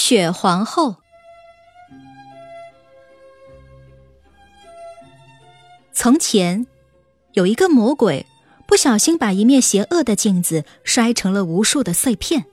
[0.00, 0.96] 雪皇后。
[5.92, 6.66] 从前，
[7.34, 8.24] 有一个魔鬼，
[8.66, 12.46] 不小心把一面邪恶的镜子摔成了无数的碎片。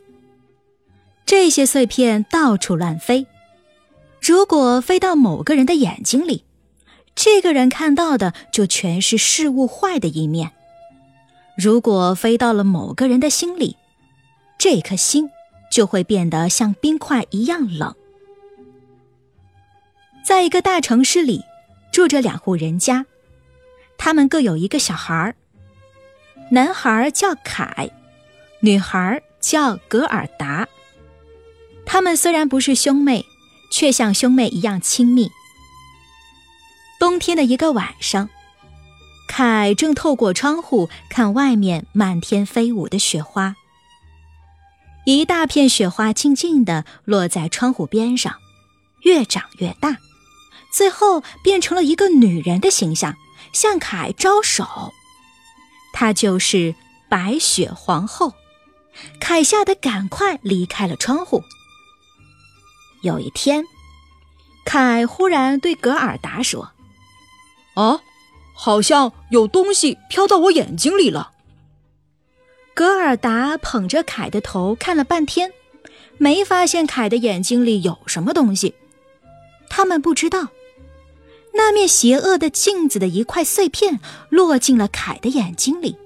[1.25, 3.25] 这些碎片到处乱飞，
[4.21, 6.43] 如果飞到某个人的眼睛里，
[7.16, 10.50] 这个人看到的就全是事物坏的一面；
[11.57, 13.77] 如果飞到了某个人的心里，
[14.57, 15.32] 这颗心。
[15.78, 17.96] 就会变得像冰块一样冷。
[20.26, 21.44] 在一个大城市里，
[21.91, 23.05] 住着两户人家，
[23.95, 25.35] 他们各有一个小孩儿。
[26.49, 27.91] 男孩叫凯，
[28.62, 30.68] 女孩叫格尔达。
[31.85, 33.23] 他们虽然不是兄妹，
[33.70, 35.30] 却像兄妹一样亲密。
[36.99, 38.32] 冬天的一个晚上，
[39.27, 43.55] 凯正透过窗户看外面漫天飞舞的雪花。
[45.07, 48.35] 一大片雪花静静地落在窗户边上，
[49.03, 49.95] 越长越大，
[50.70, 53.15] 最后变成了一个女人的形象，
[53.54, 54.91] 向凯招手。
[55.93, 56.76] 她就是
[57.07, 58.34] 白雪皇后。
[59.17, 61.41] 凯吓得赶快离开了窗户。
[63.01, 63.63] 有一天，
[64.66, 66.72] 凯忽然对格尔达说
[67.75, 68.01] ：“啊，
[68.53, 71.31] 好像有东西飘到我眼睛里了。”
[72.78, 75.51] 格尔达捧着凯的头看了半天，
[76.19, 78.75] 没发现凯的眼睛里有什么东西。
[79.67, 80.50] 他们不知道，
[81.55, 85.97] 那面邪恶的镜子的一块碎片落进了凯的眼睛里，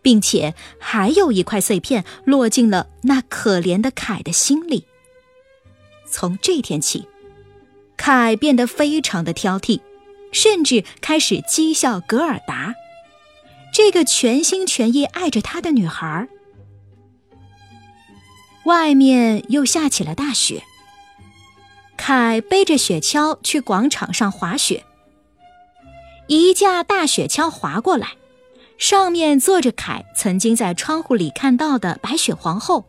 [0.00, 4.86] 并且还有一块碎片落进了那可怜的凯的心里。
[6.08, 7.08] 从这天起，
[7.96, 9.80] 凯变得非常的挑剔，
[10.30, 12.76] 甚至开始讥笑格尔达。
[13.72, 16.28] 这个全心全意爱着他的女孩。
[18.64, 20.62] 外面又下起了大雪。
[21.96, 24.84] 凯背着雪橇去广场上滑雪。
[26.26, 28.12] 一架大雪橇滑过来，
[28.78, 32.86] 上面坐着凯曾经在窗户里看到的白雪皇后。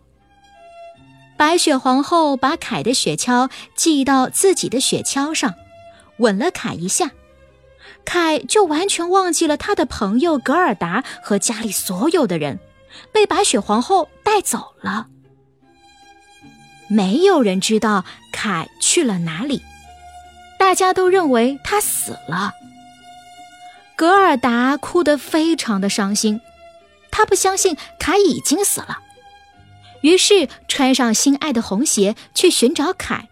[1.38, 5.56] 白雪皇后把凯的雪橇系到自己的雪橇上，
[6.18, 7.12] 吻了凯一下。
[8.06, 12.60] 凯就完全忘记了他的朋友格尔达和家里所有的人，
[13.12, 15.08] 被白雪皇后带走了。
[16.90, 18.04] 没有人知道
[18.34, 19.62] 凯去了哪里，
[20.60, 22.52] 大家都认为他死了。
[23.96, 26.42] 格尔达哭得非常的伤心，
[27.12, 29.00] 他不相信凯已经死了，
[30.02, 33.30] 于是穿上心爱的红鞋去寻找凯。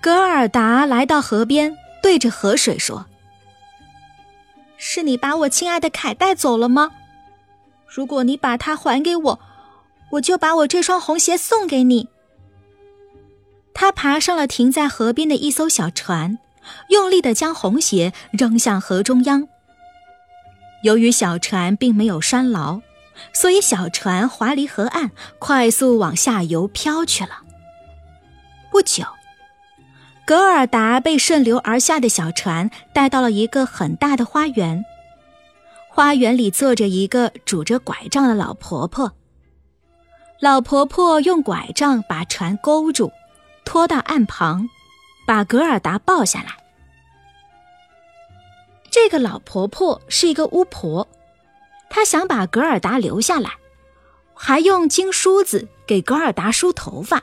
[0.00, 1.76] 格尔达来到河边。
[2.06, 3.06] 对着河水说
[4.78, 6.92] ：“是你把我亲爱的凯带走了吗？
[7.88, 9.40] 如果你把它还给我，
[10.12, 12.08] 我就把我这双红鞋送给你。”
[13.74, 16.38] 他爬上了停在河边的一艘小船，
[16.90, 19.48] 用力的将红鞋扔向河中央。
[20.84, 22.82] 由于小船并没有拴牢，
[23.32, 27.42] 所以小船滑离河岸，快速往下游飘去了。
[28.70, 29.15] 不久。
[30.26, 34.84] 格尔达被顺流而下的小船带到了一个很大的花园，
[35.88, 39.12] 花园里坐着一个拄着拐杖的老婆婆。
[40.40, 43.12] 老婆婆用拐杖把船勾住，
[43.64, 44.68] 拖到岸旁，
[45.28, 46.56] 把格尔达抱下来。
[48.90, 51.06] 这个老婆婆是一个巫婆，
[51.88, 53.52] 她想把格尔达留下来，
[54.34, 57.22] 还用金梳子给格尔达梳头发。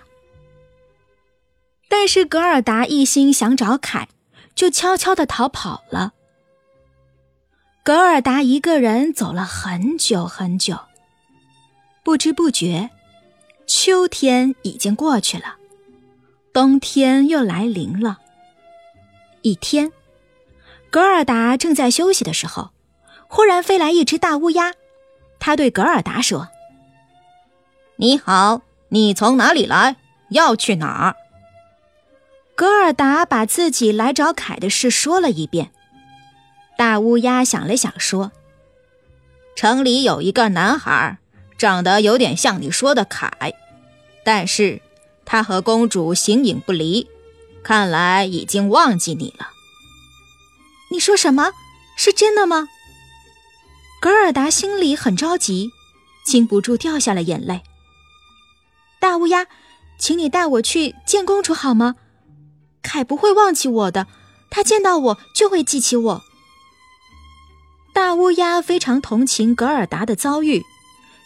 [1.96, 4.08] 但是格尔达一心想找凯，
[4.56, 6.14] 就悄悄的逃跑了。
[7.84, 10.76] 格尔达一个人走了很久很久，
[12.04, 12.90] 不知不觉，
[13.68, 15.58] 秋天已经过去了，
[16.52, 18.18] 冬天又来临了。
[19.44, 19.92] 一天，
[20.90, 22.72] 格尔达正在休息的时候，
[23.28, 24.74] 忽然飞来一只大乌鸦，
[25.40, 26.48] 他对格尔达说
[27.98, 29.98] ：“你好，你从哪里来？
[30.32, 31.16] 要去哪儿？”
[32.56, 35.72] 格尔达把自己来找凯的事说了一遍。
[36.78, 38.32] 大乌鸦想了想，说
[39.56, 41.18] ：“城里有一个男孩，
[41.58, 43.54] 长得有点像你说的凯，
[44.24, 44.82] 但是
[45.26, 47.08] 他和公主形影不离，
[47.64, 49.50] 看来已经忘记你了。”
[50.92, 51.52] 你说什么？
[51.96, 52.68] 是真的吗？
[54.00, 55.72] 格尔达心里很着急，
[56.26, 57.62] 禁不住掉下了眼泪。
[59.00, 59.48] 大乌鸦，
[59.98, 61.96] 请你带我去见公主好吗？
[62.84, 64.08] 凯不会忘记我的，
[64.52, 66.24] 他见到我就会记起我。
[67.94, 70.64] 大乌鸦非常同情格尔达的遭遇，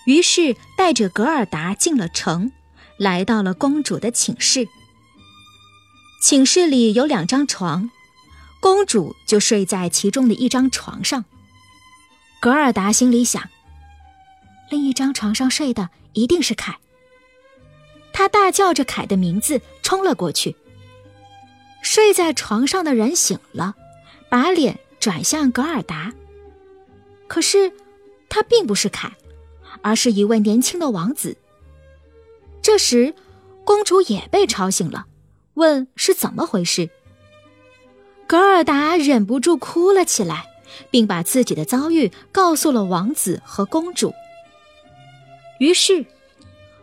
[0.06, 2.52] 于是带着格尔达进了城，
[2.98, 4.68] 来到了公主的寝室。
[6.22, 7.90] 寝室里有两张床，
[8.60, 11.26] 公主就睡在其中的一张床上。
[12.40, 13.50] 格尔达心里想，
[14.70, 16.78] 另一张床上睡的一定是凯。
[18.14, 20.56] 他大叫着凯的名字，冲了过去。
[21.90, 23.74] 睡在床上的人醒了，
[24.28, 26.14] 把脸转向格尔达。
[27.30, 27.72] 可是，
[28.28, 29.14] 他并不是凯，
[29.82, 31.38] 而是一位年轻的王子。
[32.62, 33.14] 这时，
[33.64, 35.06] 公主也被吵醒了，
[35.54, 36.90] 问是怎么回事。
[38.28, 40.46] 格尔达忍不住哭了起来，
[40.92, 44.14] 并把自己的遭遇告诉了王子和公主。
[45.60, 46.06] 于是，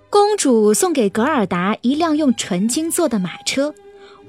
[0.08, 3.74] 公主送给格尔达一辆用纯金做的马车，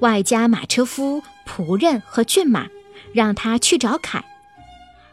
[0.00, 2.68] 外加马车夫、仆人和骏马，
[3.12, 4.24] 让他去找凯。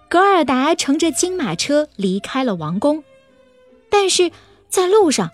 [0.10, 3.04] 格尔达乘着金马车离开了王宫，
[3.90, 4.32] 但是
[4.70, 5.32] 在路上，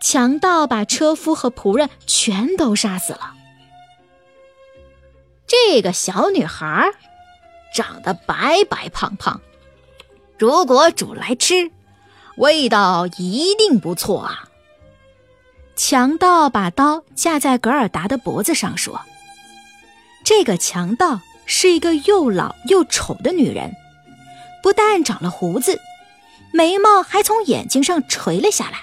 [0.00, 3.34] 强盗把车夫和仆人全都杀死了。
[5.46, 6.90] 这个小女孩
[7.74, 9.40] 长得白白胖胖，
[10.38, 11.70] 如果煮来吃，
[12.36, 14.48] 味道一定不错啊！
[15.84, 19.00] 强盗把刀架在格尔达的脖子上说
[20.22, 23.74] ：“这个强盗是一个又老又丑的女人。”
[24.62, 25.80] 不但长了胡子，
[26.52, 28.78] 眉毛还从眼睛上垂了下来。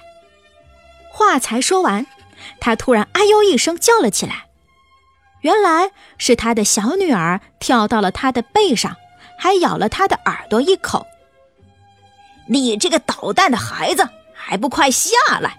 [1.10, 2.06] 话才说完，
[2.60, 4.48] 他突然“哎呦”一声叫了起来。
[5.40, 8.98] 原来是他的小女儿跳到了他的背上，
[9.38, 11.08] 还咬了他的耳朵一口。
[12.50, 15.56] 你这个捣蛋的孩子，还不快下来！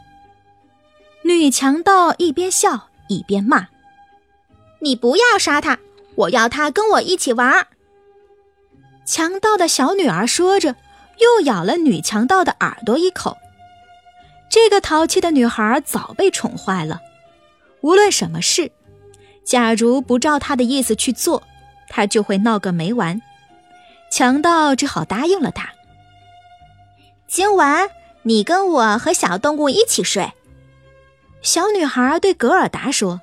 [1.23, 3.69] 女强盗一边笑一边骂
[4.81, 5.79] ：“你不要杀他，
[6.15, 7.67] 我要他跟我一起玩。”
[9.05, 10.77] 强盗的小女儿说着，
[11.19, 13.37] 又咬了女强盗的耳朵一口。
[14.49, 17.01] 这个淘气的女孩早被宠坏了，
[17.83, 18.73] 无论什么事，
[19.45, 21.43] 假如不照她的意思去做，
[21.89, 23.21] 她就会闹个没完。
[24.11, 25.71] 强盗只好答应了她。
[27.29, 27.91] 今晚
[28.23, 30.33] 你跟我和小动物一起睡。
[31.43, 33.21] 小女孩对格尔达说。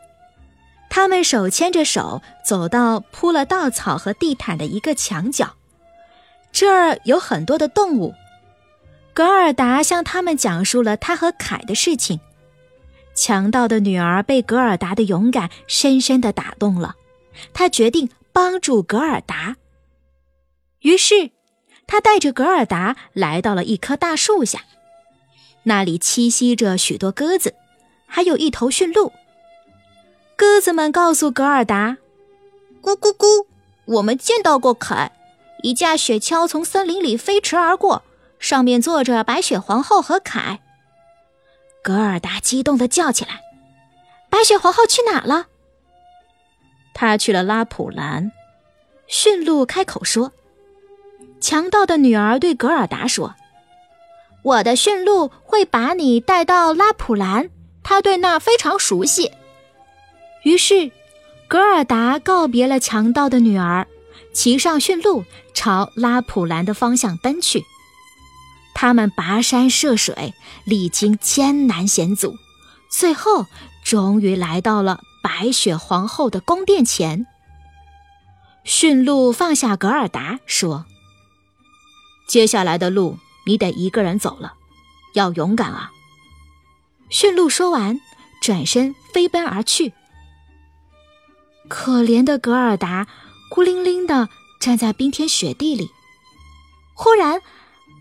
[0.90, 5.56] 他们手牵着手走到铺了稻草和地毯的一个墙角。
[6.52, 8.16] 这儿有很多的动物，
[9.14, 12.20] 格尔达向他们讲述了他和凯的事情。
[13.14, 16.96] 强盗的女儿被格尔达的勇敢深深的打动了，
[17.54, 19.58] 她决定帮助格尔达。
[20.82, 21.32] 于是，
[21.86, 24.62] 他带着格尔达来到了一棵大树下，
[25.64, 27.54] 那里栖息着许多鸽子，
[28.08, 29.14] 还有一头驯鹿。
[30.36, 31.98] 鸽子们告诉格尔达
[32.82, 33.46] ：“咕咕咕，
[33.86, 35.12] 我们见到过凯。”
[35.64, 38.04] 一架雪橇从森林里飞驰而过，
[38.40, 40.62] 上面坐着白雪皇后和凯。
[41.82, 43.42] 格尔达激动地叫起来
[44.30, 45.48] ：“白雪皇后去哪了？”
[46.94, 48.32] 她去了拉普兰。
[49.08, 50.32] 驯鹿开口说
[51.42, 53.34] ：“强盗的女儿对格尔达说，
[54.44, 57.50] 我的驯鹿会把你带到拉普兰，
[57.88, 59.32] 他对那非常熟悉。”
[60.44, 60.92] 于是，
[61.48, 63.88] 格尔达告别了强盗的女儿。
[64.34, 65.24] 骑上驯鹿，
[65.54, 67.64] 朝拉普兰的方向奔去。
[68.76, 72.36] 他们跋山涉水，历经艰难险阻，
[72.92, 73.48] 最后
[73.84, 77.26] 终于来到了白雪皇后的宫殿前。
[78.64, 80.86] 驯鹿放下格尔达，说
[82.30, 84.54] ：“接下来的路你得一个人走了，
[85.16, 85.92] 要勇敢啊！”
[87.10, 88.00] 驯鹿说完，
[88.42, 89.94] 转身飞奔而去。
[91.68, 93.08] 可怜的格尔达。
[93.50, 94.28] 孤零零的
[94.60, 95.90] 站在冰天雪地里，
[96.94, 97.42] 忽然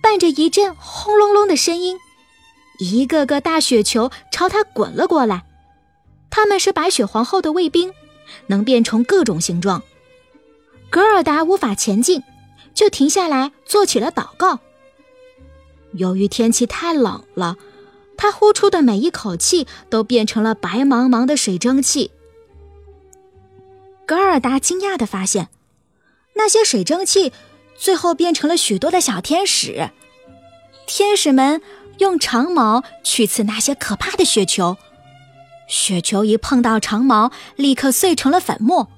[0.03, 2.01] 伴着一阵轰隆隆的声音，
[2.81, 5.47] 一个个大雪球朝他滚了过来。
[6.31, 7.95] 他们是白雪皇后的卫兵，
[8.49, 9.85] 能变成各种形状。
[10.91, 12.25] 格尔达无法前进，
[12.75, 14.59] 就停下来做起了祷告。
[15.93, 17.57] 由于天气太冷了，
[18.17, 22.11] 他呼出的每一口气都变成了白茫茫的水蒸气。
[24.07, 25.49] 格尔达惊讶地发现，
[26.35, 27.33] 那些水蒸气
[27.77, 29.91] 最后变成了许多的小天使。
[30.87, 31.61] 天使们
[31.99, 34.77] 用长矛去刺那些可怕的雪球，
[35.69, 38.89] 雪球一碰到长矛，立刻碎成了粉末。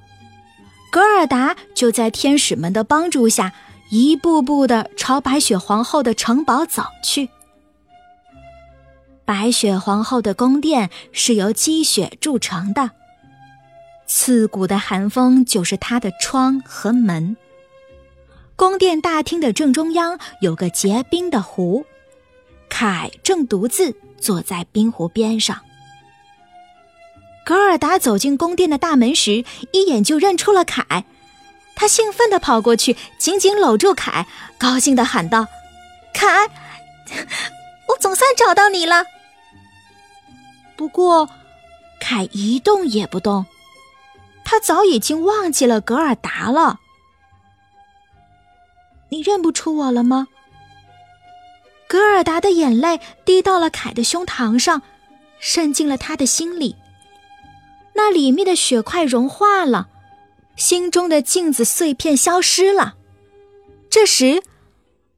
[0.93, 3.55] 格尔达就在天使们的帮助下，
[3.91, 7.31] 一步步地朝白雪皇后的城堡走去。
[9.29, 12.93] 白雪皇后的宫殿是由积雪铸成的。
[14.07, 17.37] 刺骨的寒风就是它的窗和门。
[18.57, 21.85] 宫殿大厅的正中央有个结冰的湖，
[22.71, 25.61] 凯正独自坐在冰湖边上。
[27.45, 31.05] 格尔达走进宫殿的大门时，一眼就认出了凯。
[31.77, 35.47] 他兴奋地跑过去，紧紧搂住凯，高兴地喊道
[36.15, 36.49] ：“凯，
[37.89, 39.05] 我总算找到你了。”
[40.79, 41.29] 不过，
[41.99, 43.45] 凯一动也不动，
[44.45, 46.79] 他早已经忘记了格尔达了。
[49.09, 50.29] 你认不出我了吗？
[51.89, 54.81] 格尔达的眼泪滴到了凯的胸膛上，
[55.41, 56.77] 渗进了他的心里。
[57.95, 59.89] 那里面的血块融化了。
[60.55, 62.95] 心中的镜子碎片消失了。
[63.91, 64.45] 这时，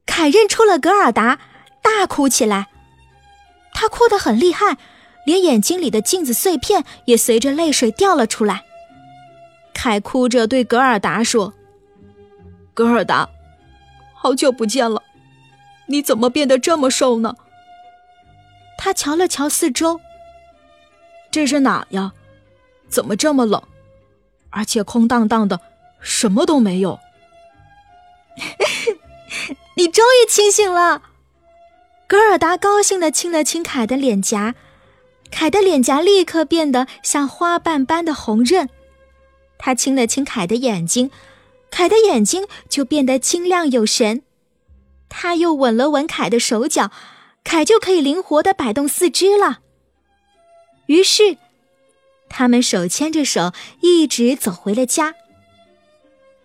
[0.07, 1.39] 凯认出了格尔达，
[1.83, 2.69] 大哭起来。
[3.73, 4.77] 他哭得很厉害，
[5.25, 8.63] 连眼睛里的镜子碎片也随着泪水掉了出来。
[9.73, 11.53] 凯哭着对格尔达说
[12.73, 13.29] ：“格尔达，
[14.13, 15.01] 好久不见了，
[15.87, 17.35] 你怎么变得这么瘦呢？”
[18.77, 20.01] 他瞧了瞧四周，
[21.29, 22.13] 这是哪呀？
[22.89, 23.61] 怎么这么冷？
[24.49, 25.61] 而且空荡荡的，
[26.01, 26.99] 什么都没有。
[29.77, 31.03] 你终于清醒了，
[32.05, 34.55] 格尔达高兴的亲了亲凯的脸颊，
[35.31, 38.69] 凯的脸颊立刻变得像花瓣般的红润。
[39.57, 41.09] 他亲了亲凯的眼睛，
[41.71, 44.21] 凯的眼睛就变得清亮有神。
[45.09, 46.91] 他又吻了吻凯的手脚，
[47.43, 49.59] 凯就可以灵活的摆动四肢了。
[50.85, 51.37] 于是。
[52.33, 55.15] 他们手牵着手，一直走回了家。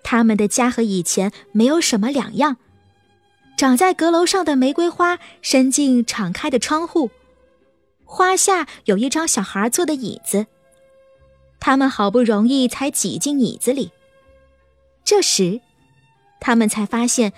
[0.03, 2.57] 他们的家和以前没有什么两样。
[3.57, 7.13] 长在阁楼上的玫瑰花伸进敞开的窗户，
[8.07, 10.47] 花下有一张小孩坐的椅子。
[11.61, 13.91] 他们好不容易才挤进椅子里。
[15.05, 15.61] 这时，
[16.41, 17.33] 他们才发现，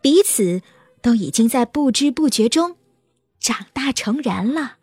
[0.00, 0.62] 彼此
[1.00, 2.76] 都已经在不知不觉中
[3.38, 4.78] 长大成人了。